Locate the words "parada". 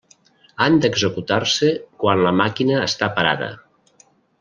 3.21-3.57